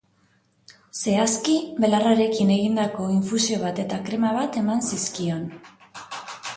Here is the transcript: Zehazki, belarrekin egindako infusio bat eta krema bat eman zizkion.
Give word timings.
Zehazki, 1.01 1.57
belarrekin 1.83 2.55
egindako 2.57 3.05
infusio 3.19 3.63
bat 3.67 3.85
eta 3.87 4.01
krema 4.09 4.35
bat 4.41 4.61
eman 4.65 4.85
zizkion. 4.91 5.47